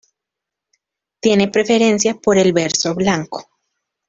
Tiene 1.19 1.49
preferencia 1.49 2.15
por 2.15 2.39
el 2.39 2.53
verso 2.53 2.95
blanco. 2.95 3.51